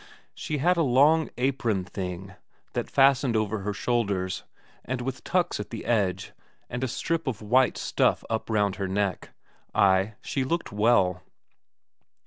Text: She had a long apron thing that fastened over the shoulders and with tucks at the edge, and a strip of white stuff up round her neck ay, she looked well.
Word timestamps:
She 0.33 0.57
had 0.57 0.77
a 0.77 0.81
long 0.81 1.29
apron 1.37 1.85
thing 1.85 2.33
that 2.73 2.89
fastened 2.89 3.35
over 3.35 3.61
the 3.61 3.71
shoulders 3.71 4.43
and 4.83 4.99
with 4.99 5.23
tucks 5.23 5.59
at 5.59 5.69
the 5.69 5.85
edge, 5.85 6.31
and 6.71 6.83
a 6.83 6.87
strip 6.87 7.27
of 7.27 7.39
white 7.43 7.77
stuff 7.77 8.23
up 8.27 8.49
round 8.49 8.77
her 8.77 8.87
neck 8.87 9.29
ay, 9.75 10.15
she 10.23 10.43
looked 10.43 10.71
well. 10.71 11.21